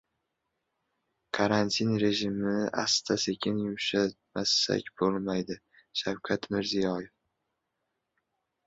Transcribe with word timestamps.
«Karantin 1.37 1.91
rejimini 2.03 2.63
asta-sekin 2.85 3.61
yumshatmasak 3.65 4.85
bo‘lmaydi»– 5.03 5.63
Shavkat 6.03 6.53
Mirziyoyev 6.57 7.15